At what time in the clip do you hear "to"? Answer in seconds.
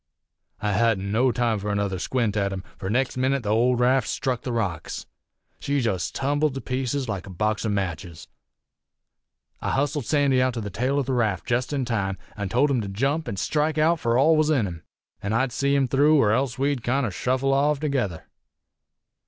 6.55-6.61, 10.55-10.61, 12.81-12.87